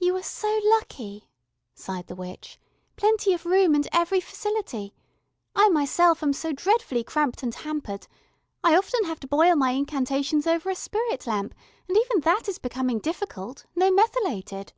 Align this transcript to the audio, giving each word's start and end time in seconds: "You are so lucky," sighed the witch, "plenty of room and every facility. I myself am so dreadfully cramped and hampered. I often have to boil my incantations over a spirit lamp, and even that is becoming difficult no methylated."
"You 0.00 0.16
are 0.16 0.22
so 0.24 0.58
lucky," 0.64 1.28
sighed 1.72 2.08
the 2.08 2.16
witch, 2.16 2.58
"plenty 2.96 3.32
of 3.32 3.46
room 3.46 3.76
and 3.76 3.86
every 3.92 4.18
facility. 4.18 4.94
I 5.54 5.68
myself 5.68 6.24
am 6.24 6.32
so 6.32 6.50
dreadfully 6.52 7.04
cramped 7.04 7.44
and 7.44 7.54
hampered. 7.54 8.08
I 8.64 8.76
often 8.76 9.04
have 9.04 9.20
to 9.20 9.28
boil 9.28 9.54
my 9.54 9.70
incantations 9.70 10.48
over 10.48 10.70
a 10.70 10.74
spirit 10.74 11.24
lamp, 11.24 11.54
and 11.86 11.96
even 11.96 12.22
that 12.22 12.48
is 12.48 12.58
becoming 12.58 12.98
difficult 12.98 13.64
no 13.76 13.92
methylated." 13.92 14.72